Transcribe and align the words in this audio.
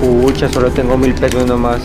Pucha, 0.00 0.48
solo 0.48 0.70
tengo 0.70 0.96
mil 0.96 1.14
pesos 1.14 1.46
nomás. 1.46 1.80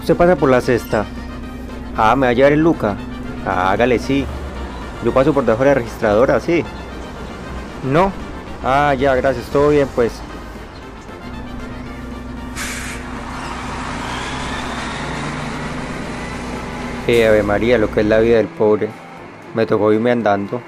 Usted 0.00 0.16
pasa 0.16 0.34
por 0.34 0.50
la 0.50 0.62
cesta. 0.62 1.04
Ah, 1.94 2.16
me 2.16 2.26
va 2.26 2.30
a 2.30 2.32
llevar 2.32 2.52
el 2.52 2.60
Luca. 2.60 2.96
Ah, 3.46 3.70
hágale, 3.70 3.98
sí. 3.98 4.24
Yo 5.04 5.12
paso 5.12 5.34
por 5.34 5.44
debajo 5.44 5.64
de 5.64 5.74
registradora, 5.74 6.40
sí. 6.40 6.64
No. 7.84 8.10
Ah, 8.64 8.94
ya, 8.94 9.14
gracias, 9.14 9.44
todo 9.46 9.68
bien, 9.68 9.88
pues. 9.94 10.10
Eh, 17.08 17.26
Ave 17.26 17.42
María, 17.42 17.78
lo 17.78 17.90
que 17.90 18.00
es 18.00 18.06
la 18.06 18.20
vida 18.20 18.36
del 18.36 18.46
pobre. 18.46 18.88
Me 19.56 19.66
tocó 19.66 19.92
irme 19.92 20.12
andando. 20.12 20.62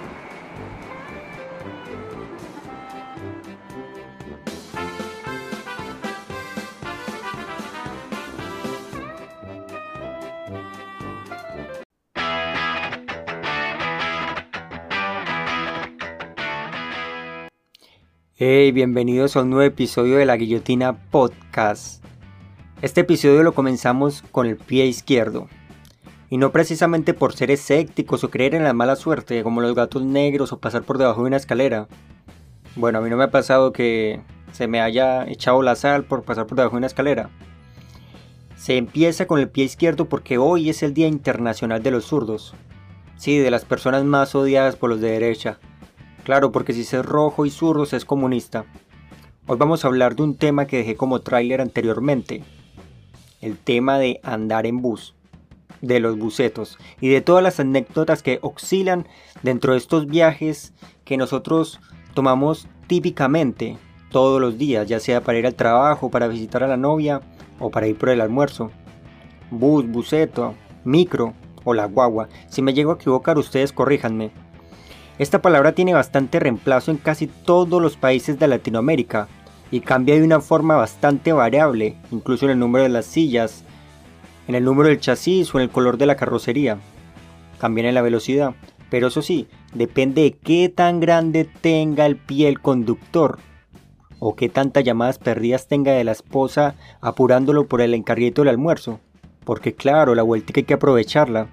Hey, 18.37 18.73
bienvenidos 18.73 19.37
a 19.37 19.43
un 19.43 19.51
nuevo 19.51 19.63
episodio 19.63 20.17
de 20.17 20.25
la 20.25 20.37
Guillotina 20.37 20.95
Podcast. 21.13 22.05
Este 22.83 23.03
episodio 23.03 23.45
lo 23.45 23.55
comenzamos 23.55 24.25
con 24.33 24.47
el 24.47 24.57
pie 24.57 24.87
izquierdo. 24.87 25.47
Y 26.35 26.37
no 26.37 26.51
precisamente 26.51 27.15
por 27.15 27.33
ser 27.33 27.53
escépticos 27.53 28.25
o 28.25 28.29
creer 28.29 28.57
en 28.57 28.65
la 28.65 28.73
mala 28.73 28.97
suerte, 28.97 29.45
como 29.45 29.61
los 29.61 29.73
gatos 29.77 30.03
negros 30.03 30.53
o 30.53 30.59
pasar 30.59 30.83
por 30.83 30.99
debajo 30.99 31.21
de 31.21 31.29
una 31.29 31.37
escalera. 31.37 31.87
Bueno, 32.75 32.99
a 32.99 33.03
mí 33.03 33.09
no 33.09 33.17
me 33.17 33.23
ha 33.23 33.31
pasado 33.31 33.73
que 33.73 34.21
se 34.51 34.67
me 34.67 34.81
haya 34.81 35.29
echado 35.29 35.63
la 35.63 35.77
sal 35.77 36.03
por 36.03 36.25
pasar 36.25 36.49
por 36.49 36.57
debajo 36.57 36.75
de 36.75 36.79
una 36.79 36.89
escalera. 36.89 37.31
Se 38.57 38.77
empieza 38.77 39.29
con 39.29 39.39
el 39.39 39.49
pie 39.49 39.63
izquierdo 39.63 40.07
porque 40.07 40.37
hoy 40.37 40.71
es 40.71 40.83
el 40.83 40.93
Día 40.93 41.07
Internacional 41.07 41.85
de 41.85 41.93
los 41.93 42.07
Zurdos. 42.07 42.57
Sí, 43.17 43.39
de 43.39 43.53
las 43.53 43.65
personas 43.65 44.03
más 44.03 44.35
odiadas 44.35 44.75
por 44.75 44.91
los 44.91 45.01
de 45.01 45.13
derecha. 45.13 45.61
Claro, 46.25 46.51
porque 46.51 46.73
si 46.73 46.81
es 46.81 47.07
rojo 47.07 47.47
y 47.47 47.51
zurdos 47.51 47.93
es 47.93 48.05
comunista. 48.05 48.65
Hoy 49.47 49.57
vamos 49.57 49.85
a 49.85 49.87
hablar 49.87 50.17
de 50.17 50.25
un 50.25 50.35
tema 50.35 50.67
que 50.67 50.79
dejé 50.79 50.97
como 50.97 51.21
tráiler 51.21 51.61
anteriormente. 51.61 52.43
El 53.41 53.57
tema 53.57 54.01
de 54.01 54.19
andar 54.25 54.67
en 54.67 54.83
bus. 54.83 55.15
De 55.85 56.01
los 56.01 56.19
bucetos. 56.19 56.79
Y 57.01 57.09
de 57.09 57.21
todas 57.21 57.43
las 57.43 57.61
anécdotas 57.61 58.23
que 58.23 58.39
oscilan 58.43 59.07
dentro 59.43 59.73
de 59.73 59.79
estos 59.79 60.07
viajes 60.07 60.73
que 61.05 61.17
nosotros 61.17 61.81
tomamos 62.15 62.69
típicamente 62.87 63.77
todos 64.11 64.41
los 64.41 64.57
días. 64.57 64.89
Ya 64.89 64.99
sea 65.01 65.21
para 65.21 65.39
ir 65.39 65.47
al 65.47 65.55
trabajo, 65.55 66.11
para 66.11 66.29
visitar 66.29 66.65
a 66.65 66.69
la 66.69 66.77
novia 66.77 67.21
o 67.59 67.71
para 67.71 67.87
ir 67.87 67.97
por 67.97 68.09
el 68.09 68.21
almuerzo. 68.21 68.71
Bus, 69.51 69.87
buceto, 69.87 70.55
micro 70.85 71.35
o 71.65 71.75
la 71.75 71.87
guagua. 71.87 72.29
Si 72.49 72.63
me 72.63 72.73
llego 72.73 72.93
a 72.93 72.95
equivocar 72.95 73.37
ustedes 73.39 73.73
corríjanme. 73.73 74.31
Esta 75.19 75.41
palabra 75.41 75.73
tiene 75.73 75.95
bastante 75.95 76.41
reemplazo 76.41 76.91
en 76.91 76.97
casi 76.97 77.27
todos 77.27 77.81
los 77.81 77.97
países 77.97 78.39
de 78.39 78.49
Latinoamérica 78.49 79.29
y 79.71 79.81
cambia 79.81 80.17
de 80.17 80.25
una 80.25 80.41
forma 80.41 80.77
bastante 80.77 81.33
variable, 81.33 81.97
incluso 82.11 82.45
en 82.45 82.53
el 82.53 82.59
número 82.59 82.83
de 82.83 82.91
las 82.91 83.07
sillas, 83.07 83.64
en 84.49 84.55
el 84.55 84.65
número 84.65 84.89
del 84.89 85.01
chasis 85.01 85.55
o 85.55 85.59
en 85.59 85.65
el 85.65 85.71
color 85.71 85.99
de 85.99 86.07
la 86.07 86.17
carrocería. 86.17 86.79
También 87.59 87.87
en 87.87 87.95
la 87.95 88.03
velocidad, 88.03 88.55
pero 88.91 89.09
eso 89.09 89.23
sí, 89.23 89.49
depende 89.73 90.23
de 90.23 90.33
qué 90.33 90.69
tan 90.69 91.01
grande 91.01 91.49
tenga 91.61 92.07
el 92.07 92.17
pie 92.17 92.49
el 92.49 92.61
conductor 92.61 93.39
o 94.19 94.37
qué 94.37 94.49
tantas 94.49 94.85
llamadas 94.85 95.19
perdidas 95.19 95.67
tenga 95.67 95.93
de 95.93 96.05
la 96.05 96.13
esposa 96.13 96.77
apurándolo 97.01 97.67
por 97.67 97.81
el 97.81 97.95
encarguito 97.95 98.43
del 98.43 98.51
almuerzo, 98.51 99.01
porque 99.45 99.75
claro, 99.75 100.15
la 100.15 100.23
vuelta 100.23 100.53
hay 100.57 100.63
que 100.65 100.75
aprovecharla. 100.75 101.49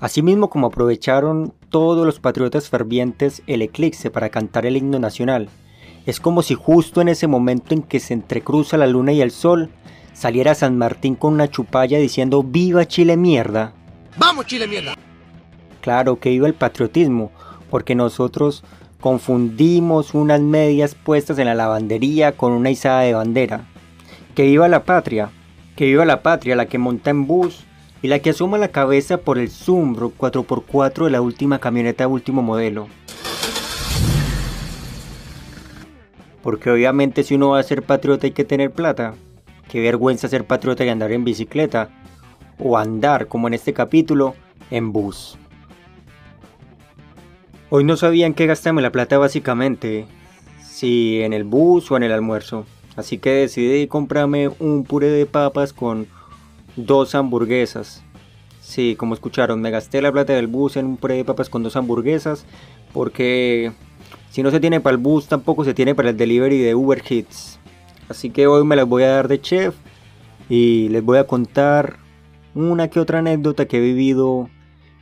Asimismo 0.00 0.50
como 0.50 0.66
aprovecharon 0.66 1.54
todos 1.70 2.04
los 2.04 2.18
patriotas 2.18 2.68
fervientes 2.68 3.42
el 3.46 3.62
eclipse 3.62 4.10
para 4.10 4.30
cantar 4.30 4.66
el 4.66 4.76
himno 4.76 4.98
nacional, 4.98 5.48
es 6.04 6.18
como 6.18 6.42
si 6.42 6.54
justo 6.54 7.00
en 7.00 7.08
ese 7.08 7.28
momento 7.28 7.74
en 7.74 7.82
que 7.82 8.00
se 8.00 8.12
entrecruza 8.12 8.76
la 8.76 8.88
luna 8.88 9.12
y 9.12 9.20
el 9.20 9.30
sol, 9.30 9.70
saliera 10.12 10.54
San 10.54 10.78
Martín 10.78 11.14
con 11.14 11.34
una 11.34 11.48
chupalla 11.48 11.98
diciendo 11.98 12.42
¡Viva 12.42 12.86
Chile 12.86 13.16
mierda! 13.16 13.72
¡Vamos 14.16 14.46
Chile 14.46 14.66
mierda! 14.66 14.94
Claro 15.80 16.20
que 16.20 16.30
iba 16.30 16.46
el 16.46 16.54
patriotismo, 16.54 17.32
porque 17.70 17.94
nosotros 17.94 18.62
confundimos 19.00 20.14
unas 20.14 20.40
medias 20.40 20.94
puestas 20.94 21.38
en 21.38 21.46
la 21.46 21.54
lavandería 21.54 22.32
con 22.32 22.52
una 22.52 22.70
izada 22.70 23.00
de 23.00 23.14
bandera. 23.14 23.66
Que 24.34 24.44
viva 24.44 24.68
la 24.68 24.84
patria, 24.84 25.30
que 25.76 25.86
viva 25.86 26.04
la 26.04 26.22
patria, 26.22 26.54
la 26.54 26.66
que 26.66 26.78
monta 26.78 27.10
en 27.10 27.26
bus, 27.26 27.64
y 28.02 28.08
la 28.08 28.18
que 28.18 28.30
asoma 28.30 28.58
la 28.58 28.68
cabeza 28.68 29.18
por 29.18 29.38
el 29.38 29.50
Zumbro 29.50 30.12
4x4 30.16 31.04
de 31.04 31.10
la 31.10 31.20
última 31.20 31.58
camioneta 31.58 32.04
de 32.04 32.08
último 32.08 32.42
modelo. 32.42 32.88
Porque 36.42 36.70
obviamente 36.70 37.22
si 37.22 37.36
uno 37.36 37.50
va 37.50 37.60
a 37.60 37.62
ser 37.62 37.82
patriota 37.82 38.26
hay 38.26 38.32
que 38.32 38.44
tener 38.44 38.72
plata. 38.72 39.14
Qué 39.68 39.80
vergüenza 39.80 40.28
ser 40.28 40.46
patriota 40.46 40.84
y 40.84 40.88
andar 40.88 41.12
en 41.12 41.24
bicicleta. 41.24 41.90
O 42.58 42.76
andar, 42.76 43.28
como 43.28 43.48
en 43.48 43.54
este 43.54 43.72
capítulo, 43.72 44.34
en 44.70 44.92
bus. 44.92 45.38
Hoy 47.70 47.84
no 47.84 47.96
sabía 47.96 48.26
en 48.26 48.34
qué 48.34 48.46
gastarme 48.46 48.82
la 48.82 48.92
plata 48.92 49.18
básicamente. 49.18 50.06
Si 50.62 51.22
en 51.22 51.32
el 51.32 51.44
bus 51.44 51.90
o 51.90 51.96
en 51.96 52.02
el 52.02 52.12
almuerzo. 52.12 52.66
Así 52.96 53.18
que 53.18 53.30
decidí 53.30 53.86
comprarme 53.86 54.50
un 54.58 54.84
puré 54.84 55.08
de 55.08 55.24
papas 55.26 55.72
con 55.72 56.06
dos 56.76 57.14
hamburguesas. 57.14 58.02
Sí, 58.60 58.94
como 58.96 59.14
escucharon, 59.14 59.60
me 59.60 59.70
gasté 59.70 60.02
la 60.02 60.12
plata 60.12 60.34
del 60.34 60.46
bus 60.46 60.76
en 60.76 60.86
un 60.86 60.96
puré 60.98 61.14
de 61.14 61.24
papas 61.24 61.48
con 61.48 61.62
dos 61.62 61.76
hamburguesas. 61.76 62.44
Porque 62.92 63.72
si 64.30 64.42
no 64.42 64.50
se 64.50 64.60
tiene 64.60 64.80
para 64.80 64.94
el 64.94 65.02
bus, 65.02 65.26
tampoco 65.26 65.64
se 65.64 65.74
tiene 65.74 65.94
para 65.94 66.10
el 66.10 66.16
delivery 66.16 66.58
de 66.58 66.74
Uber 66.74 67.02
Eats. 67.08 67.58
Así 68.12 68.28
que 68.28 68.46
hoy 68.46 68.62
me 68.62 68.76
las 68.76 68.86
voy 68.86 69.04
a 69.04 69.08
dar 69.08 69.26
de 69.26 69.40
chef 69.40 69.74
y 70.50 70.90
les 70.90 71.02
voy 71.02 71.16
a 71.16 71.26
contar 71.26 71.96
una 72.54 72.88
que 72.88 73.00
otra 73.00 73.20
anécdota 73.20 73.66
que 73.66 73.78
he 73.78 73.80
vivido 73.80 74.50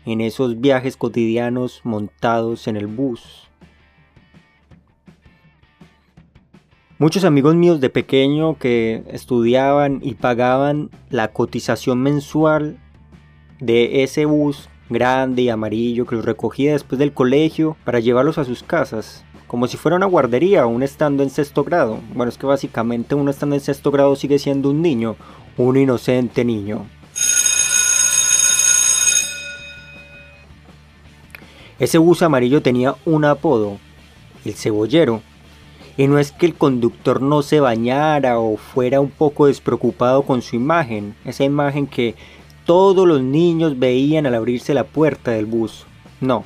en 0.06 0.20
esos 0.20 0.60
viajes 0.60 0.96
cotidianos 0.96 1.80
montados 1.82 2.68
en 2.68 2.76
el 2.76 2.86
bus. 2.86 3.48
Muchos 6.98 7.24
amigos 7.24 7.56
míos 7.56 7.80
de 7.80 7.90
pequeño 7.90 8.56
que 8.58 9.02
estudiaban 9.08 9.98
y 10.04 10.14
pagaban 10.14 10.90
la 11.08 11.32
cotización 11.32 12.00
mensual 12.00 12.78
de 13.58 14.04
ese 14.04 14.24
bus 14.24 14.68
grande 14.88 15.42
y 15.42 15.48
amarillo 15.48 16.06
que 16.06 16.14
los 16.14 16.24
recogía 16.24 16.74
después 16.74 17.00
del 17.00 17.12
colegio 17.12 17.76
para 17.82 17.98
llevarlos 17.98 18.38
a 18.38 18.44
sus 18.44 18.62
casas, 18.62 19.24
como 19.50 19.66
si 19.66 19.76
fuera 19.76 19.96
una 19.96 20.06
guardería 20.06 20.64
un 20.66 20.84
estando 20.84 21.24
en 21.24 21.30
sexto 21.30 21.64
grado. 21.64 21.98
Bueno, 22.14 22.30
es 22.30 22.38
que 22.38 22.46
básicamente 22.46 23.16
uno 23.16 23.32
estando 23.32 23.56
en 23.56 23.60
sexto 23.60 23.90
grado 23.90 24.14
sigue 24.14 24.38
siendo 24.38 24.70
un 24.70 24.80
niño, 24.80 25.16
un 25.56 25.76
inocente 25.76 26.44
niño. 26.44 26.86
Ese 31.80 31.98
bus 31.98 32.22
amarillo 32.22 32.62
tenía 32.62 32.94
un 33.04 33.24
apodo, 33.24 33.78
el 34.44 34.54
cebollero, 34.54 35.20
y 35.96 36.06
no 36.06 36.20
es 36.20 36.30
que 36.30 36.46
el 36.46 36.54
conductor 36.54 37.20
no 37.20 37.42
se 37.42 37.58
bañara 37.58 38.38
o 38.38 38.56
fuera 38.56 39.00
un 39.00 39.10
poco 39.10 39.48
despreocupado 39.48 40.22
con 40.22 40.42
su 40.42 40.54
imagen, 40.54 41.16
esa 41.24 41.42
imagen 41.42 41.88
que 41.88 42.14
todos 42.66 43.04
los 43.04 43.20
niños 43.20 43.80
veían 43.80 44.26
al 44.26 44.36
abrirse 44.36 44.74
la 44.74 44.84
puerta 44.84 45.32
del 45.32 45.46
bus. 45.46 45.86
No, 46.20 46.44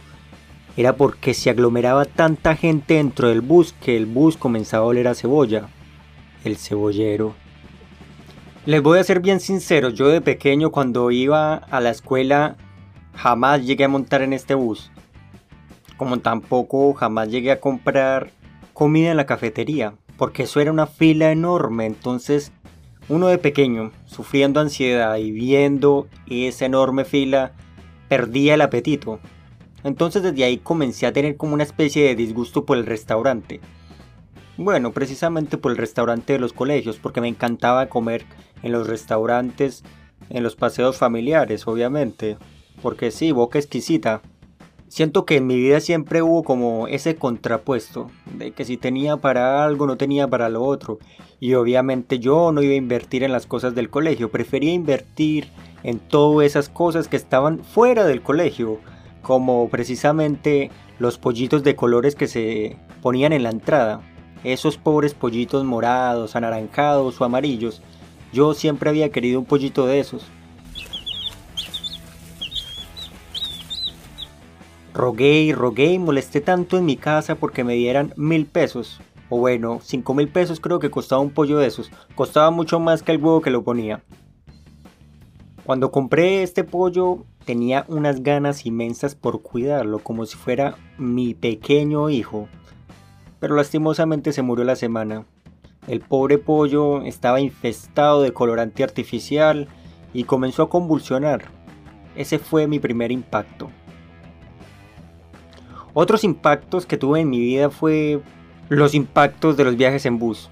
era 0.76 0.96
porque 0.96 1.34
se 1.34 1.50
aglomeraba 1.50 2.04
tanta 2.04 2.56
gente 2.56 2.94
dentro 2.94 3.28
del 3.28 3.40
bus 3.40 3.72
que 3.80 3.96
el 3.96 4.06
bus 4.06 4.36
comenzaba 4.36 4.84
a 4.84 4.88
oler 4.88 5.08
a 5.08 5.14
cebolla. 5.14 5.68
El 6.44 6.56
cebollero. 6.56 7.34
Les 8.66 8.82
voy 8.82 8.98
a 8.98 9.04
ser 9.04 9.20
bien 9.20 9.40
sincero, 9.40 9.90
yo 9.90 10.08
de 10.08 10.20
pequeño 10.20 10.70
cuando 10.70 11.10
iba 11.10 11.54
a 11.54 11.80
la 11.80 11.90
escuela 11.90 12.56
jamás 13.14 13.64
llegué 13.64 13.84
a 13.84 13.88
montar 13.88 14.22
en 14.22 14.32
este 14.32 14.54
bus. 14.54 14.90
Como 15.96 16.18
tampoco 16.18 16.92
jamás 16.94 17.28
llegué 17.28 17.52
a 17.52 17.60
comprar 17.60 18.30
comida 18.72 19.10
en 19.10 19.16
la 19.16 19.26
cafetería, 19.26 19.94
porque 20.16 20.44
eso 20.44 20.60
era 20.60 20.72
una 20.72 20.86
fila 20.86 21.30
enorme, 21.30 21.86
entonces 21.86 22.52
uno 23.08 23.26
de 23.26 23.38
pequeño, 23.38 23.92
sufriendo 24.06 24.60
ansiedad 24.60 25.16
y 25.16 25.30
viendo 25.30 26.08
esa 26.26 26.64
enorme 26.64 27.04
fila, 27.04 27.52
perdía 28.08 28.54
el 28.54 28.62
apetito. 28.62 29.20
Entonces 29.84 30.22
desde 30.22 30.44
ahí 30.44 30.56
comencé 30.58 31.06
a 31.06 31.12
tener 31.12 31.36
como 31.36 31.54
una 31.54 31.62
especie 31.62 32.04
de 32.04 32.16
disgusto 32.16 32.64
por 32.64 32.78
el 32.78 32.86
restaurante. 32.86 33.60
Bueno, 34.56 34.92
precisamente 34.92 35.58
por 35.58 35.72
el 35.72 35.78
restaurante 35.78 36.32
de 36.32 36.38
los 36.38 36.52
colegios, 36.52 36.98
porque 36.98 37.20
me 37.20 37.28
encantaba 37.28 37.86
comer 37.86 38.24
en 38.62 38.72
los 38.72 38.86
restaurantes, 38.86 39.84
en 40.30 40.42
los 40.42 40.56
paseos 40.56 40.96
familiares, 40.96 41.66
obviamente. 41.66 42.36
porque 42.82 43.10
sí, 43.10 43.32
boca 43.32 43.58
exquisita. 43.58 44.20
Siento 44.88 45.24
que 45.24 45.36
en 45.36 45.46
mi 45.46 45.56
vida 45.56 45.80
siempre 45.80 46.22
hubo 46.22 46.44
como 46.44 46.86
ese 46.86 47.16
contrapuesto, 47.16 48.10
de 48.36 48.52
que 48.52 48.64
si 48.64 48.76
tenía 48.76 49.16
para 49.16 49.64
algo 49.64 49.86
no 49.86 49.96
tenía 49.96 50.28
para 50.28 50.48
lo 50.48 50.62
otro. 50.62 50.98
Y 51.40 51.54
obviamente 51.54 52.18
yo 52.18 52.52
no 52.52 52.62
iba 52.62 52.74
a 52.74 52.76
invertir 52.76 53.22
en 53.22 53.32
las 53.32 53.46
cosas 53.46 53.74
del 53.74 53.90
colegio, 53.90 54.30
prefería 54.30 54.72
invertir 54.72 55.48
en 55.82 55.98
todas 55.98 56.46
esas 56.46 56.68
cosas 56.68 57.08
que 57.08 57.16
estaban 57.16 57.64
fuera 57.64 58.04
del 58.04 58.22
colegio, 58.22 58.80
como 59.24 59.68
precisamente 59.68 60.70
los 61.00 61.18
pollitos 61.18 61.64
de 61.64 61.74
colores 61.74 62.14
que 62.14 62.28
se 62.28 62.76
ponían 63.02 63.32
en 63.32 63.42
la 63.42 63.50
entrada. 63.50 64.02
Esos 64.44 64.76
pobres 64.76 65.14
pollitos 65.14 65.64
morados, 65.64 66.36
anaranjados 66.36 67.20
o 67.20 67.24
amarillos. 67.24 67.82
Yo 68.32 68.54
siempre 68.54 68.90
había 68.90 69.10
querido 69.10 69.40
un 69.40 69.46
pollito 69.46 69.86
de 69.86 69.98
esos. 69.98 70.26
Rogué 74.92 75.40
y 75.40 75.52
rogué 75.52 75.94
y 75.94 75.98
molesté 75.98 76.40
tanto 76.40 76.78
en 76.78 76.84
mi 76.84 76.96
casa 76.96 77.34
porque 77.34 77.64
me 77.64 77.74
dieran 77.74 78.12
mil 78.16 78.46
pesos. 78.46 79.00
O 79.28 79.38
bueno, 79.38 79.80
cinco 79.82 80.14
mil 80.14 80.28
pesos 80.28 80.60
creo 80.60 80.78
que 80.78 80.90
costaba 80.90 81.22
un 81.22 81.30
pollo 81.30 81.58
de 81.58 81.66
esos. 81.66 81.90
Costaba 82.14 82.52
mucho 82.52 82.78
más 82.78 83.02
que 83.02 83.10
el 83.12 83.18
huevo 83.18 83.40
que 83.40 83.50
lo 83.50 83.64
ponía. 83.64 84.04
Cuando 85.64 85.90
compré 85.90 86.42
este 86.42 86.62
pollo 86.62 87.24
tenía 87.46 87.86
unas 87.88 88.22
ganas 88.22 88.66
inmensas 88.66 89.14
por 89.14 89.40
cuidarlo 89.40 89.98
como 89.98 90.26
si 90.26 90.36
fuera 90.36 90.76
mi 90.98 91.32
pequeño 91.32 92.10
hijo. 92.10 92.48
Pero 93.40 93.56
lastimosamente 93.56 94.32
se 94.32 94.42
murió 94.42 94.64
la 94.64 94.76
semana. 94.76 95.24
El 95.86 96.00
pobre 96.00 96.36
pollo 96.36 97.02
estaba 97.02 97.40
infestado 97.40 98.20
de 98.20 98.34
colorante 98.34 98.84
artificial 98.84 99.68
y 100.12 100.24
comenzó 100.24 100.64
a 100.64 100.68
convulsionar. 100.68 101.46
Ese 102.14 102.38
fue 102.38 102.66
mi 102.66 102.78
primer 102.78 103.10
impacto. 103.10 103.70
Otros 105.94 106.24
impactos 106.24 106.84
que 106.84 106.98
tuve 106.98 107.20
en 107.20 107.30
mi 107.30 107.40
vida 107.40 107.70
fue 107.70 108.20
los 108.68 108.94
impactos 108.94 109.56
de 109.56 109.64
los 109.64 109.76
viajes 109.76 110.04
en 110.04 110.18
bus. 110.18 110.50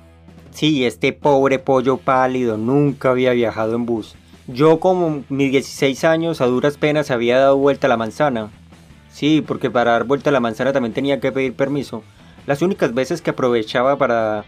Sí, 0.53 0.87
este 0.87 1.13
pobre 1.13 1.59
pollo 1.59 1.99
pálido 1.99 2.57
nunca 2.57 3.11
había 3.11 3.33
viajado 3.33 3.75
en 3.77 3.85
bus. 3.85 4.17
Yo 4.49 4.81
como 4.81 5.23
mis 5.29 5.53
16 5.53 6.05
años 6.05 6.41
a 6.41 6.47
duras 6.47 6.77
penas 6.77 7.11
había 7.11 7.39
dado 7.39 7.57
vuelta 7.57 7.87
a 7.87 7.91
la 7.91 7.97
manzana. 7.97 8.51
Sí, 9.11 9.45
porque 9.47 9.71
para 9.71 9.93
dar 9.93 10.05
vuelta 10.05 10.31
a 10.31 10.33
la 10.33 10.41
manzana 10.41 10.73
también 10.73 10.95
tenía 10.95 11.21
que 11.21 11.31
pedir 11.31 11.55
permiso. 11.55 12.03
Las 12.47 12.61
únicas 12.61 12.93
veces 12.93 13.23
que 13.23 13.31
aprovechaba 13.31 13.97
para 13.99 14.45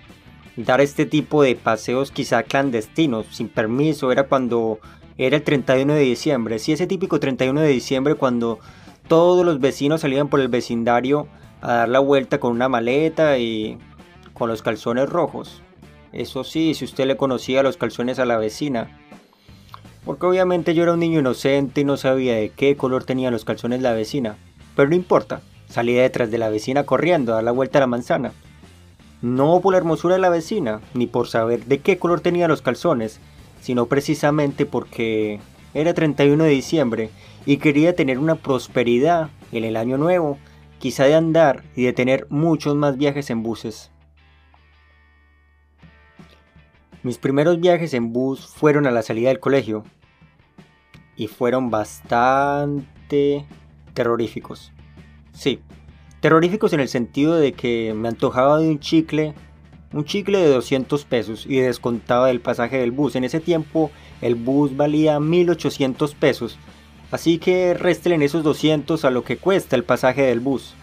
dar 0.56 0.80
este 0.80 1.06
tipo 1.06 1.42
de 1.42 1.54
paseos 1.54 2.10
quizá 2.10 2.42
clandestinos, 2.42 3.26
sin 3.30 3.48
permiso, 3.48 4.10
era 4.10 4.24
cuando 4.24 4.80
era 5.16 5.36
el 5.36 5.42
31 5.42 5.94
de 5.94 6.00
diciembre. 6.00 6.58
Sí, 6.58 6.72
ese 6.72 6.86
típico 6.88 7.20
31 7.20 7.60
de 7.60 7.68
diciembre 7.68 8.16
cuando 8.16 8.58
todos 9.06 9.44
los 9.44 9.60
vecinos 9.60 10.00
salían 10.00 10.28
por 10.28 10.40
el 10.40 10.48
vecindario 10.48 11.28
a 11.60 11.72
dar 11.74 11.88
la 11.88 12.00
vuelta 12.00 12.40
con 12.40 12.52
una 12.52 12.68
maleta 12.68 13.38
y 13.38 13.78
con 14.32 14.48
los 14.48 14.62
calzones 14.62 15.08
rojos. 15.08 15.62
Eso 16.12 16.42
sí, 16.42 16.74
si 16.74 16.84
usted 16.84 17.06
le 17.06 17.16
conocía 17.16 17.62
los 17.62 17.76
calzones 17.76 18.18
a 18.18 18.24
la 18.24 18.38
vecina. 18.38 18.88
Porque 20.04 20.26
obviamente 20.26 20.74
yo 20.74 20.82
era 20.82 20.92
un 20.92 21.00
niño 21.00 21.20
inocente 21.20 21.80
y 21.80 21.84
no 21.84 21.96
sabía 21.96 22.34
de 22.34 22.50
qué 22.50 22.76
color 22.76 23.04
tenían 23.04 23.32
los 23.32 23.44
calzones 23.44 23.80
la 23.80 23.92
vecina. 23.92 24.36
Pero 24.76 24.88
no 24.88 24.94
importa, 24.94 25.40
salía 25.68 26.02
detrás 26.02 26.30
de 26.30 26.38
la 26.38 26.50
vecina 26.50 26.84
corriendo 26.84 27.32
a 27.32 27.36
dar 27.36 27.44
la 27.44 27.52
vuelta 27.52 27.78
a 27.78 27.80
la 27.80 27.86
manzana. 27.86 28.32
No 29.22 29.60
por 29.60 29.72
la 29.72 29.78
hermosura 29.78 30.16
de 30.16 30.20
la 30.20 30.28
vecina, 30.28 30.80
ni 30.92 31.06
por 31.06 31.28
saber 31.28 31.64
de 31.64 31.78
qué 31.78 31.98
color 31.98 32.20
tenía 32.20 32.48
los 32.48 32.60
calzones, 32.60 33.20
sino 33.62 33.86
precisamente 33.86 34.66
porque 34.66 35.40
era 35.72 35.94
31 35.94 36.44
de 36.44 36.50
diciembre 36.50 37.10
y 37.46 37.56
quería 37.56 37.96
tener 37.96 38.18
una 38.18 38.34
prosperidad 38.34 39.30
en 39.52 39.64
el 39.64 39.76
año 39.76 39.96
nuevo, 39.96 40.38
quizá 40.78 41.04
de 41.04 41.14
andar 41.14 41.64
y 41.74 41.84
de 41.84 41.94
tener 41.94 42.26
muchos 42.28 42.74
más 42.74 42.98
viajes 42.98 43.30
en 43.30 43.42
buses. 43.42 43.90
Mis 47.02 47.18
primeros 47.18 47.60
viajes 47.60 47.92
en 47.94 48.12
bus 48.12 48.46
fueron 48.46 48.86
a 48.86 48.90
la 48.90 49.02
salida 49.02 49.28
del 49.28 49.40
colegio 49.40 49.84
y 51.16 51.28
fueron 51.28 51.70
bastante 51.70 53.46
terroríficos. 53.92 54.72
Sí, 55.32 55.60
terroríficos 56.20 56.72
en 56.72 56.80
el 56.80 56.88
sentido 56.88 57.34
de 57.34 57.52
que 57.52 57.94
me 57.94 58.08
antojaba 58.08 58.58
de 58.58 58.68
un 58.68 58.80
chicle, 58.80 59.34
un 59.92 60.04
chicle 60.04 60.38
de 60.38 60.48
200 60.48 61.04
pesos 61.04 61.46
y 61.46 61.56
descontaba 61.56 62.28
del 62.28 62.40
pasaje 62.40 62.78
del 62.78 62.92
bus. 62.92 63.16
En 63.16 63.24
ese 63.24 63.40
tiempo 63.40 63.90
el 64.20 64.34
bus 64.34 64.76
valía 64.76 65.20
1800 65.20 66.14
pesos 66.14 66.58
Así 67.14 67.38
que 67.38 67.74
restelen 67.74 68.22
esos 68.22 68.42
200 68.42 69.04
a 69.04 69.10
lo 69.10 69.22
que 69.22 69.36
cuesta 69.36 69.76
el 69.76 69.84
pasaje 69.84 70.22
del 70.22 70.40
bus. 70.40 70.74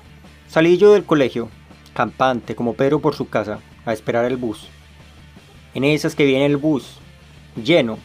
Salí 0.47 0.77
yo 0.77 0.93
del 0.93 1.03
colegio, 1.03 1.49
campante 1.93 2.55
como 2.55 2.73
Pedro 2.73 2.99
por 2.99 3.15
su 3.15 3.27
casa, 3.27 3.59
a 3.85 3.91
esperar 3.91 4.23
el 4.23 4.37
bus. 4.37 4.69
En 5.73 5.83
esas 5.83 6.15
que 6.15 6.25
viene 6.25 6.45
el 6.45 6.55
bus, 6.55 6.99
lleno, 7.61 7.97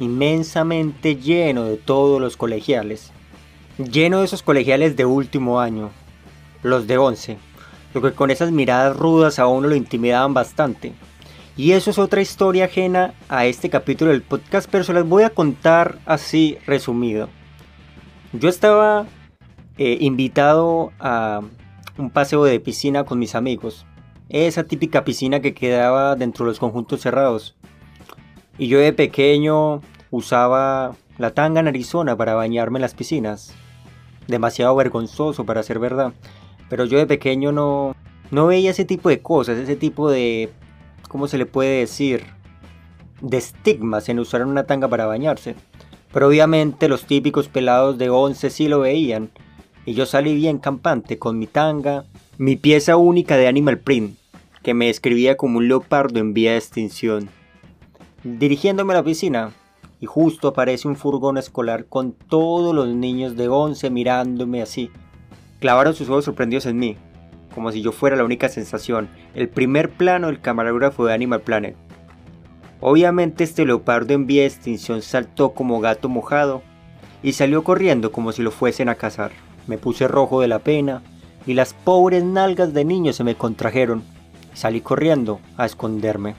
inmensamente 0.00 1.16
lleno 1.16 1.64
de 1.64 1.76
todos 1.76 2.20
los 2.20 2.36
colegiales. 2.36 3.12
Lleno 3.78 4.18
de 4.18 4.24
esos 4.24 4.42
colegiales 4.42 4.96
de 4.96 5.04
último 5.04 5.60
año, 5.60 5.90
los 6.62 6.86
de 6.86 6.98
11, 6.98 7.38
lo 7.94 8.02
que 8.02 8.12
con 8.12 8.30
esas 8.30 8.50
miradas 8.50 8.96
rudas 8.96 9.38
a 9.38 9.46
uno 9.46 9.68
lo 9.68 9.76
intimidaban 9.76 10.34
bastante. 10.34 10.92
Y 11.56 11.72
eso 11.72 11.90
es 11.90 11.98
otra 11.98 12.22
historia 12.22 12.64
ajena 12.64 13.14
a 13.28 13.46
este 13.46 13.68
capítulo 13.68 14.10
del 14.10 14.22
podcast, 14.22 14.68
pero 14.70 14.84
se 14.84 14.94
las 14.94 15.06
voy 15.06 15.22
a 15.24 15.30
contar 15.30 15.98
así 16.06 16.56
resumido. 16.66 17.28
Yo 18.32 18.48
estaba 18.48 19.06
eh, 19.76 19.98
invitado 20.00 20.92
a 20.98 21.40
un 21.98 22.10
paseo 22.10 22.44
de 22.44 22.60
piscina 22.60 23.04
con 23.04 23.18
mis 23.18 23.34
amigos. 23.34 23.84
Esa 24.28 24.64
típica 24.64 25.04
piscina 25.04 25.40
que 25.40 25.52
quedaba 25.52 26.16
dentro 26.16 26.44
de 26.44 26.52
los 26.52 26.58
conjuntos 26.58 27.00
cerrados. 27.00 27.56
Y 28.60 28.68
yo 28.68 28.78
de 28.78 28.92
pequeño 28.92 29.80
usaba 30.10 30.94
la 31.16 31.30
tanga 31.30 31.60
en 31.60 31.68
Arizona 31.68 32.14
para 32.14 32.34
bañarme 32.34 32.76
en 32.76 32.82
las 32.82 32.92
piscinas. 32.92 33.54
Demasiado 34.28 34.76
vergonzoso 34.76 35.46
para 35.46 35.62
ser 35.62 35.78
verdad. 35.78 36.12
Pero 36.68 36.84
yo 36.84 36.98
de 36.98 37.06
pequeño 37.06 37.52
no, 37.52 37.96
no 38.30 38.46
veía 38.48 38.72
ese 38.72 38.84
tipo 38.84 39.08
de 39.08 39.22
cosas, 39.22 39.56
ese 39.56 39.76
tipo 39.76 40.10
de... 40.10 40.50
¿Cómo 41.08 41.26
se 41.26 41.38
le 41.38 41.46
puede 41.46 41.80
decir? 41.80 42.26
De 43.22 43.38
estigmas 43.38 44.10
en 44.10 44.18
usar 44.18 44.44
una 44.44 44.64
tanga 44.64 44.88
para 44.88 45.06
bañarse. 45.06 45.54
Pero 46.12 46.28
obviamente 46.28 46.90
los 46.90 47.06
típicos 47.06 47.48
pelados 47.48 47.96
de 47.96 48.10
11 48.10 48.50
sí 48.50 48.68
lo 48.68 48.80
veían, 48.80 49.30
y 49.86 49.94
yo 49.94 50.04
salí 50.04 50.34
bien 50.34 50.58
campante 50.58 51.18
con 51.18 51.38
mi 51.38 51.46
tanga, 51.46 52.04
mi 52.36 52.56
pieza 52.56 52.98
única 52.98 53.38
de 53.38 53.48
Animal 53.48 53.78
Print, 53.78 54.18
que 54.62 54.74
me 54.74 54.88
describía 54.88 55.38
como 55.38 55.56
un 55.56 55.68
leopardo 55.68 56.20
en 56.20 56.34
vía 56.34 56.50
de 56.50 56.58
extinción. 56.58 57.30
Dirigiéndome 58.22 58.92
a 58.92 58.96
la 58.96 59.02
piscina, 59.02 59.52
y 59.98 60.04
justo 60.04 60.48
aparece 60.48 60.86
un 60.86 60.96
furgón 60.96 61.38
escolar 61.38 61.86
con 61.86 62.12
todos 62.12 62.74
los 62.74 62.88
niños 62.88 63.34
de 63.34 63.48
11 63.48 63.88
mirándome 63.88 64.60
así. 64.60 64.90
Clavaron 65.58 65.94
sus 65.94 66.10
ojos 66.10 66.26
sorprendidos 66.26 66.66
en 66.66 66.78
mí, 66.78 66.98
como 67.54 67.72
si 67.72 67.80
yo 67.80 67.92
fuera 67.92 68.16
la 68.16 68.24
única 68.24 68.50
sensación, 68.50 69.08
el 69.34 69.48
primer 69.48 69.88
plano 69.88 70.26
del 70.26 70.42
camarógrafo 70.42 71.06
de 71.06 71.14
Animal 71.14 71.40
Planet. 71.40 71.76
Obviamente 72.80 73.44
este 73.44 73.64
leopardo 73.64 74.12
en 74.12 74.26
vía 74.26 74.42
de 74.42 74.48
extinción 74.48 75.00
saltó 75.00 75.52
como 75.52 75.80
gato 75.80 76.10
mojado 76.10 76.60
y 77.22 77.32
salió 77.32 77.64
corriendo 77.64 78.12
como 78.12 78.32
si 78.32 78.42
lo 78.42 78.50
fuesen 78.50 78.90
a 78.90 78.96
cazar. 78.96 79.32
Me 79.66 79.78
puse 79.78 80.08
rojo 80.08 80.42
de 80.42 80.48
la 80.48 80.58
pena 80.58 81.02
y 81.46 81.54
las 81.54 81.72
pobres 81.72 82.22
nalgas 82.22 82.74
de 82.74 82.84
niño 82.84 83.14
se 83.14 83.24
me 83.24 83.34
contrajeron. 83.34 84.02
Salí 84.52 84.82
corriendo 84.82 85.40
a 85.56 85.64
esconderme. 85.64 86.34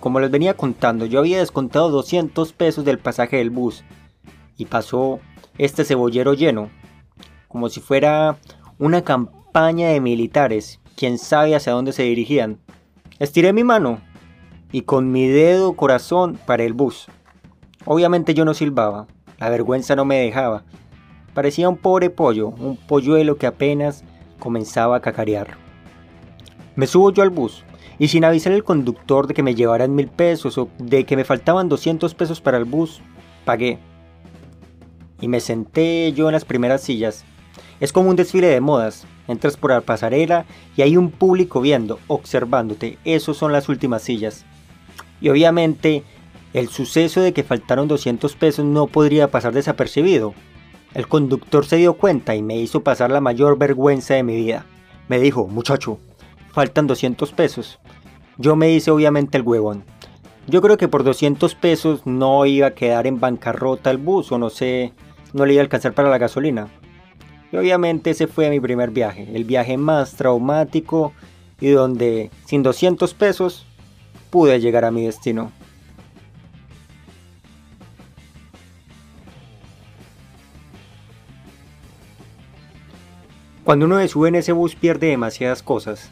Como 0.00 0.20
les 0.20 0.30
venía 0.30 0.54
contando, 0.54 1.06
yo 1.06 1.18
había 1.18 1.38
descontado 1.38 1.90
200 1.90 2.52
pesos 2.52 2.84
del 2.84 2.98
pasaje 2.98 3.38
del 3.38 3.50
bus 3.50 3.82
y 4.56 4.66
pasó 4.66 5.18
este 5.58 5.84
cebollero 5.84 6.34
lleno, 6.34 6.70
como 7.48 7.68
si 7.68 7.80
fuera 7.80 8.38
una 8.78 9.02
campaña 9.02 9.88
de 9.88 10.00
militares, 10.00 10.80
quién 10.96 11.18
sabe 11.18 11.56
hacia 11.56 11.72
dónde 11.72 11.92
se 11.92 12.04
dirigían. 12.04 12.60
Estiré 13.18 13.52
mi 13.52 13.64
mano 13.64 14.00
y 14.70 14.82
con 14.82 15.10
mi 15.10 15.26
dedo 15.26 15.74
corazón 15.74 16.38
para 16.46 16.62
el 16.62 16.74
bus. 16.74 17.08
Obviamente 17.84 18.34
yo 18.34 18.44
no 18.44 18.54
silbaba, 18.54 19.08
la 19.38 19.50
vergüenza 19.50 19.96
no 19.96 20.04
me 20.04 20.20
dejaba. 20.20 20.62
Parecía 21.34 21.68
un 21.68 21.76
pobre 21.76 22.08
pollo, 22.08 22.48
un 22.48 22.76
polluelo 22.76 23.36
que 23.36 23.48
apenas 23.48 24.04
comenzaba 24.38 24.96
a 24.96 25.00
cacarear. 25.00 25.56
Me 26.76 26.86
subo 26.86 27.10
yo 27.10 27.24
al 27.24 27.30
bus 27.30 27.64
y 27.98 28.08
sin 28.08 28.24
avisar 28.24 28.52
al 28.52 28.64
conductor 28.64 29.26
de 29.26 29.34
que 29.34 29.42
me 29.42 29.54
llevaran 29.54 29.94
mil 29.94 30.08
pesos 30.08 30.56
o 30.58 30.68
de 30.78 31.04
que 31.04 31.16
me 31.16 31.24
faltaban 31.24 31.68
200 31.68 32.14
pesos 32.14 32.40
para 32.40 32.58
el 32.58 32.64
bus, 32.64 33.00
pagué. 33.44 33.78
Y 35.20 35.28
me 35.28 35.40
senté 35.40 36.12
yo 36.12 36.28
en 36.28 36.32
las 36.32 36.44
primeras 36.44 36.82
sillas. 36.82 37.24
Es 37.80 37.92
como 37.92 38.10
un 38.10 38.16
desfile 38.16 38.46
de 38.46 38.60
modas. 38.60 39.06
Entras 39.26 39.56
por 39.56 39.70
la 39.70 39.80
pasarela 39.80 40.46
y 40.76 40.82
hay 40.82 40.96
un 40.96 41.10
público 41.10 41.60
viendo, 41.60 41.98
observándote. 42.06 42.98
Esos 43.04 43.36
son 43.36 43.52
las 43.52 43.68
últimas 43.68 44.02
sillas. 44.02 44.44
Y 45.20 45.28
obviamente 45.28 46.04
el 46.54 46.68
suceso 46.68 47.20
de 47.20 47.32
que 47.32 47.42
faltaron 47.42 47.88
200 47.88 48.34
pesos 48.36 48.64
no 48.64 48.86
podría 48.86 49.30
pasar 49.30 49.52
desapercibido. 49.52 50.34
El 50.94 51.06
conductor 51.06 51.66
se 51.66 51.76
dio 51.76 51.94
cuenta 51.94 52.34
y 52.34 52.42
me 52.42 52.56
hizo 52.56 52.82
pasar 52.82 53.10
la 53.10 53.20
mayor 53.20 53.58
vergüenza 53.58 54.14
de 54.14 54.22
mi 54.22 54.36
vida. 54.36 54.64
Me 55.08 55.18
dijo, 55.18 55.46
muchacho, 55.46 55.98
faltan 56.52 56.86
200 56.86 57.32
pesos. 57.32 57.78
Yo 58.36 58.56
me 58.56 58.70
hice 58.70 58.90
obviamente 58.90 59.36
el 59.38 59.42
huevón. 59.42 59.84
Yo 60.46 60.62
creo 60.62 60.78
que 60.78 60.88
por 60.88 61.04
200 61.04 61.54
pesos 61.54 62.06
no 62.06 62.46
iba 62.46 62.68
a 62.68 62.74
quedar 62.74 63.06
en 63.06 63.20
bancarrota 63.20 63.90
el 63.90 63.98
bus 63.98 64.32
o 64.32 64.38
no 64.38 64.48
sé, 64.48 64.92
no 65.32 65.44
le 65.44 65.54
iba 65.54 65.60
a 65.60 65.64
alcanzar 65.64 65.92
para 65.92 66.08
la 66.08 66.18
gasolina. 66.18 66.68
Y 67.52 67.56
obviamente 67.56 68.10
ese 68.10 68.26
fue 68.26 68.48
mi 68.50 68.60
primer 68.60 68.90
viaje, 68.90 69.28
el 69.34 69.44
viaje 69.44 69.76
más 69.76 70.14
traumático 70.14 71.12
y 71.60 71.68
donde 71.68 72.30
sin 72.46 72.62
200 72.62 73.12
pesos 73.14 73.66
pude 74.30 74.60
llegar 74.60 74.84
a 74.84 74.90
mi 74.90 75.04
destino. 75.04 75.50
Cuando 83.64 83.84
uno 83.84 83.98
se 83.98 84.08
sube 84.08 84.28
en 84.28 84.36
ese 84.36 84.52
bus 84.52 84.74
pierde 84.74 85.08
demasiadas 85.08 85.62
cosas. 85.62 86.10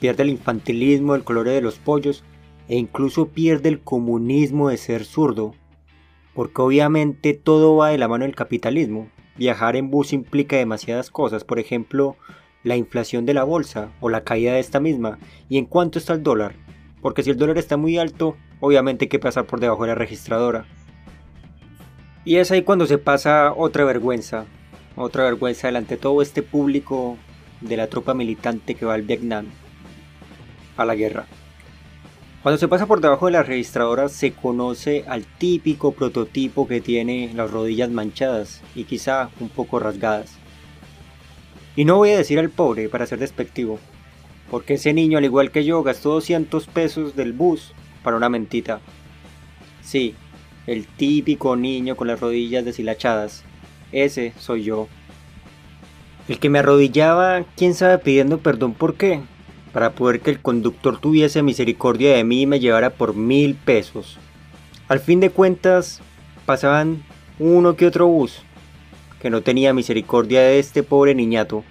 Pierde 0.00 0.22
el 0.22 0.30
infantilismo, 0.30 1.14
el 1.14 1.24
color 1.24 1.48
de 1.48 1.60
los 1.60 1.76
pollos 1.76 2.24
e 2.68 2.76
incluso 2.76 3.28
pierde 3.28 3.68
el 3.68 3.80
comunismo 3.80 4.68
de 4.68 4.76
ser 4.76 5.04
zurdo. 5.04 5.54
Porque 6.34 6.62
obviamente 6.62 7.34
todo 7.34 7.76
va 7.76 7.90
de 7.90 7.98
la 7.98 8.08
mano 8.08 8.24
del 8.24 8.34
capitalismo. 8.34 9.08
Viajar 9.36 9.76
en 9.76 9.90
bus 9.90 10.12
implica 10.12 10.56
demasiadas 10.56 11.10
cosas, 11.10 11.44
por 11.44 11.58
ejemplo, 11.58 12.16
la 12.62 12.76
inflación 12.76 13.26
de 13.26 13.34
la 13.34 13.44
bolsa 13.44 13.90
o 14.00 14.08
la 14.08 14.24
caída 14.24 14.52
de 14.52 14.60
esta 14.60 14.80
misma 14.80 15.18
y 15.48 15.58
en 15.58 15.66
cuánto 15.66 15.98
está 15.98 16.14
el 16.14 16.22
dólar. 16.22 16.54
Porque 17.02 17.22
si 17.22 17.30
el 17.30 17.36
dólar 17.36 17.58
está 17.58 17.76
muy 17.76 17.98
alto, 17.98 18.36
obviamente 18.60 19.04
hay 19.04 19.08
que 19.08 19.18
pasar 19.18 19.44
por 19.44 19.60
debajo 19.60 19.82
de 19.82 19.88
la 19.88 19.94
registradora. 19.94 20.64
Y 22.24 22.36
es 22.36 22.50
ahí 22.50 22.62
cuando 22.62 22.86
se 22.86 22.96
pasa 22.96 23.52
otra 23.54 23.84
vergüenza, 23.84 24.46
otra 24.96 25.24
vergüenza 25.24 25.68
delante 25.68 25.96
de 25.96 26.00
todo 26.00 26.22
este 26.22 26.42
público 26.42 27.18
de 27.60 27.76
la 27.76 27.88
tropa 27.88 28.14
militante 28.14 28.74
que 28.74 28.86
va 28.86 28.94
al 28.94 29.02
Vietnam, 29.02 29.46
a 30.76 30.84
la 30.84 30.94
guerra. 30.94 31.26
Cuando 32.42 32.58
se 32.58 32.68
pasa 32.68 32.84
por 32.84 33.00
debajo 33.00 33.24
de 33.24 33.32
la 33.32 33.42
registradora 33.42 34.10
se 34.10 34.32
conoce 34.32 35.04
al 35.08 35.24
típico 35.24 35.92
prototipo 35.92 36.68
que 36.68 36.82
tiene 36.82 37.32
las 37.34 37.50
rodillas 37.50 37.88
manchadas 37.88 38.60
y 38.74 38.84
quizá 38.84 39.30
un 39.40 39.48
poco 39.48 39.78
rasgadas. 39.78 40.36
Y 41.74 41.86
no 41.86 41.96
voy 41.96 42.10
a 42.10 42.18
decir 42.18 42.38
al 42.38 42.50
pobre 42.50 42.90
para 42.90 43.06
ser 43.06 43.18
despectivo, 43.18 43.78
porque 44.50 44.74
ese 44.74 44.92
niño 44.92 45.16
al 45.16 45.24
igual 45.24 45.50
que 45.50 45.64
yo 45.64 45.82
gastó 45.82 46.12
200 46.12 46.66
pesos 46.66 47.16
del 47.16 47.32
bus 47.32 47.72
para 48.02 48.18
una 48.18 48.28
mentita. 48.28 48.80
Sí, 49.80 50.14
el 50.66 50.86
típico 50.86 51.56
niño 51.56 51.96
con 51.96 52.08
las 52.08 52.20
rodillas 52.20 52.64
deshilachadas, 52.64 53.42
ese 53.90 54.34
soy 54.38 54.64
yo. 54.64 54.86
El 56.28 56.38
que 56.38 56.50
me 56.50 56.58
arrodillaba, 56.58 57.44
quién 57.56 57.72
sabe 57.72 57.98
pidiendo 57.98 58.38
perdón 58.38 58.74
por 58.74 58.96
qué, 58.96 59.22
para 59.74 59.90
poder 59.90 60.20
que 60.20 60.30
el 60.30 60.40
conductor 60.40 60.98
tuviese 60.98 61.42
misericordia 61.42 62.14
de 62.14 62.22
mí 62.22 62.42
y 62.42 62.46
me 62.46 62.60
llevara 62.60 62.90
por 62.90 63.16
mil 63.16 63.56
pesos. 63.56 64.18
Al 64.86 65.00
fin 65.00 65.18
de 65.18 65.30
cuentas, 65.30 66.00
pasaban 66.46 67.02
uno 67.40 67.74
que 67.74 67.86
otro 67.86 68.06
bus, 68.06 68.38
que 69.20 69.30
no 69.30 69.42
tenía 69.42 69.74
misericordia 69.74 70.42
de 70.42 70.60
este 70.60 70.84
pobre 70.84 71.16
niñato. 71.16 71.64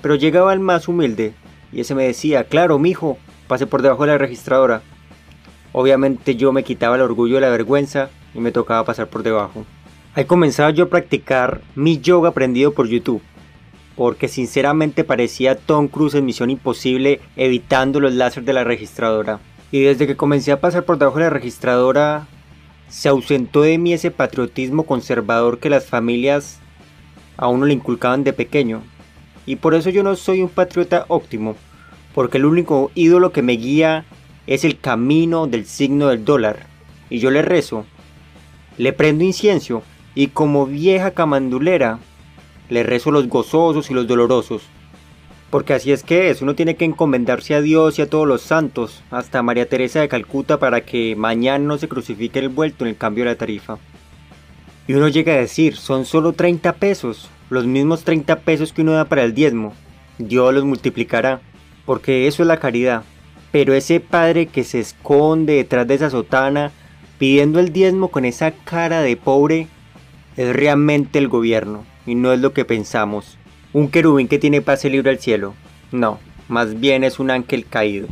Pero 0.00 0.14
llegaba 0.14 0.52
el 0.52 0.60
más 0.60 0.86
humilde, 0.86 1.34
y 1.72 1.80
ese 1.80 1.96
me 1.96 2.04
decía, 2.04 2.44
claro, 2.44 2.78
mijo, 2.78 3.18
pase 3.48 3.66
por 3.66 3.82
debajo 3.82 4.04
de 4.04 4.12
la 4.12 4.18
registradora. 4.18 4.82
Obviamente 5.72 6.36
yo 6.36 6.52
me 6.52 6.62
quitaba 6.62 6.94
el 6.94 7.02
orgullo 7.02 7.38
y 7.38 7.40
la 7.40 7.48
vergüenza 7.48 8.08
y 8.34 8.38
me 8.38 8.52
tocaba 8.52 8.84
pasar 8.84 9.08
por 9.08 9.24
debajo. 9.24 9.66
Ahí 10.14 10.26
comenzaba 10.26 10.70
yo 10.70 10.84
a 10.84 10.88
practicar 10.88 11.60
mi 11.74 11.98
yoga 11.98 12.28
aprendido 12.28 12.72
por 12.72 12.86
YouTube, 12.86 13.20
porque 13.96 14.28
sinceramente 14.28 15.04
parecía 15.04 15.56
Tom 15.56 15.88
Cruise 15.88 16.14
en 16.14 16.26
Misión 16.26 16.50
Imposible 16.50 17.20
evitando 17.34 17.98
los 17.98 18.12
láseres 18.12 18.46
de 18.46 18.52
la 18.52 18.62
registradora. 18.62 19.40
Y 19.72 19.80
desde 19.80 20.06
que 20.06 20.16
comencé 20.16 20.52
a 20.52 20.60
pasar 20.60 20.84
por 20.84 20.98
debajo 20.98 21.18
de 21.18 21.24
la 21.24 21.30
registradora, 21.30 22.28
se 22.88 23.08
ausentó 23.08 23.62
de 23.62 23.78
mí 23.78 23.94
ese 23.94 24.10
patriotismo 24.10 24.84
conservador 24.84 25.58
que 25.58 25.70
las 25.70 25.86
familias 25.86 26.60
a 27.38 27.48
uno 27.48 27.66
le 27.66 27.74
inculcaban 27.74 28.22
de 28.22 28.32
pequeño. 28.32 28.82
Y 29.46 29.56
por 29.56 29.74
eso 29.74 29.90
yo 29.90 30.02
no 30.02 30.14
soy 30.14 30.42
un 30.42 30.50
patriota 30.50 31.06
óptimo, 31.08 31.56
porque 32.14 32.38
el 32.38 32.44
único 32.44 32.90
ídolo 32.94 33.32
que 33.32 33.42
me 33.42 33.54
guía 33.54 34.04
es 34.46 34.64
el 34.64 34.78
camino 34.78 35.46
del 35.46 35.66
signo 35.66 36.08
del 36.08 36.24
dólar. 36.24 36.66
Y 37.08 37.18
yo 37.18 37.30
le 37.30 37.42
rezo, 37.42 37.86
le 38.76 38.92
prendo 38.92 39.24
incienso 39.24 39.82
y 40.14 40.28
como 40.28 40.66
vieja 40.66 41.12
camandulera 41.12 41.98
le 42.68 42.82
rezo 42.82 43.10
los 43.10 43.28
gozosos 43.28 43.90
y 43.90 43.94
los 43.94 44.06
dolorosos. 44.06 44.62
Porque 45.50 45.74
así 45.74 45.92
es 45.92 46.02
que 46.02 46.30
es, 46.30 46.42
uno 46.42 46.54
tiene 46.54 46.74
que 46.74 46.84
encomendarse 46.84 47.54
a 47.54 47.60
Dios 47.60 47.98
y 47.98 48.02
a 48.02 48.10
todos 48.10 48.26
los 48.26 48.42
santos, 48.42 49.02
hasta 49.10 49.42
María 49.42 49.68
Teresa 49.68 50.00
de 50.00 50.08
Calcuta 50.08 50.58
para 50.58 50.80
que 50.80 51.14
mañana 51.16 51.64
no 51.64 51.78
se 51.78 51.88
crucifique 51.88 52.40
el 52.40 52.48
vuelto 52.48 52.84
en 52.84 52.90
el 52.90 52.96
cambio 52.96 53.24
de 53.24 53.30
la 53.30 53.38
tarifa. 53.38 53.78
Y 54.88 54.94
uno 54.94 55.08
llega 55.08 55.34
a 55.34 55.38
decir, 55.38 55.76
son 55.76 56.04
solo 56.04 56.32
30 56.32 56.72
pesos, 56.74 57.30
los 57.48 57.64
mismos 57.66 58.02
30 58.02 58.40
pesos 58.40 58.72
que 58.72 58.82
uno 58.82 58.92
da 58.92 59.04
para 59.04 59.22
el 59.22 59.34
diezmo. 59.34 59.72
Dios 60.18 60.52
los 60.52 60.64
multiplicará, 60.64 61.40
porque 61.84 62.26
eso 62.26 62.42
es 62.42 62.48
la 62.48 62.58
caridad. 62.58 63.04
Pero 63.52 63.72
ese 63.72 64.00
padre 64.00 64.46
que 64.46 64.64
se 64.64 64.80
esconde 64.80 65.54
detrás 65.54 65.86
de 65.86 65.94
esa 65.94 66.10
sotana, 66.10 66.72
pidiendo 67.18 67.60
el 67.60 67.72
diezmo 67.72 68.08
con 68.08 68.24
esa 68.24 68.50
cara 68.50 69.00
de 69.02 69.16
pobre, 69.16 69.68
es 70.36 70.54
realmente 70.54 71.18
el 71.18 71.28
gobierno 71.28 71.84
y 72.06 72.14
no 72.14 72.32
es 72.32 72.40
lo 72.40 72.52
que 72.52 72.64
pensamos. 72.64 73.36
Un 73.72 73.90
querubín 73.90 74.28
que 74.28 74.38
tiene 74.38 74.62
pase 74.62 74.88
libre 74.88 75.10
al 75.10 75.18
cielo. 75.18 75.54
No, 75.92 76.18
más 76.48 76.80
bien 76.80 77.04
es 77.04 77.18
un 77.18 77.30
ángel 77.30 77.66
caído. 77.66 78.08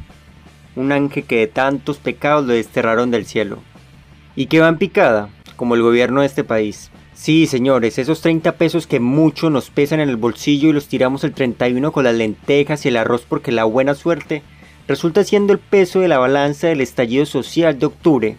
Un 0.77 0.93
ángel 0.93 1.25
que 1.25 1.39
de 1.39 1.47
tantos 1.47 1.99
pecados 1.99 2.47
lo 2.47 2.53
desterraron 2.53 3.11
del 3.11 3.25
cielo. 3.25 3.59
Y 4.37 4.47
que 4.47 4.61
va 4.61 4.69
en 4.69 4.79
picada, 4.79 5.29
como 5.57 5.75
el 5.77 5.83
gobierno 5.83 6.21
de 6.21 6.27
este 6.27 6.45
país. 6.45 6.91
Sí, 7.15 7.47
señores, 7.47 7.99
esos 7.99 8.21
30 8.21 8.53
pesos 8.53 8.89
que 8.89 8.99
mucho 8.99 9.49
nos 9.49 9.71
pesan 9.71 10.01
en 10.01 10.09
el 10.09 10.17
bolsillo 10.17 10.69
y 10.69 10.73
los 10.73 10.89
tiramos 10.89 11.23
el 11.23 11.33
31 11.33 11.93
con 11.93 12.05
las 12.05 12.15
lentejas 12.15 12.85
y 12.85 12.89
el 12.89 12.97
arroz 12.97 13.25
porque 13.29 13.53
la 13.53 13.65
buena 13.65 13.95
suerte 13.95 14.43
resulta 14.89 15.23
siendo 15.23 15.53
el 15.53 15.61
peso 15.61 16.01
de 16.01 16.09
la 16.09 16.19
balanza 16.19 16.67
del 16.67 16.81
estallido 16.81 17.25
social 17.25 17.79
de 17.79 17.87
octubre. 17.87 18.37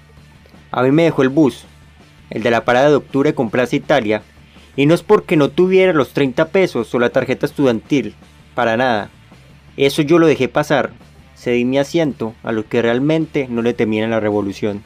A 0.71 0.83
mí 0.83 0.91
me 0.91 1.03
dejó 1.03 1.23
el 1.23 1.29
bus, 1.29 1.63
el 2.29 2.43
de 2.43 2.51
la 2.51 2.65
parada 2.65 2.89
de 2.89 2.95
octubre 2.95 3.33
con 3.33 3.49
Plaza 3.49 3.77
Italia, 3.77 4.23
y 4.75 4.85
no 4.85 4.93
es 4.93 5.03
porque 5.03 5.37
no 5.37 5.49
tuviera 5.49 5.93
los 5.93 6.11
30 6.13 6.49
pesos 6.49 6.93
o 6.93 6.99
la 6.99 7.09
tarjeta 7.09 7.45
estudiantil, 7.45 8.15
para 8.53 8.77
nada. 8.77 9.09
Eso 9.77 10.01
yo 10.01 10.19
lo 10.19 10.27
dejé 10.27 10.47
pasar, 10.47 10.91
cedí 11.35 11.65
mi 11.65 11.77
asiento 11.77 12.33
a 12.43 12.51
lo 12.51 12.67
que 12.67 12.81
realmente 12.81 13.47
no 13.49 13.61
le 13.61 13.73
temían 13.73 14.11
la 14.11 14.19
revolución. 14.19 14.83